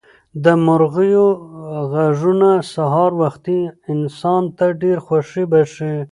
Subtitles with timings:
[0.43, 1.27] د مرغیو
[1.93, 3.61] غږونه سهار وختي
[3.93, 5.93] انسان ته ډېره خوښي بښي.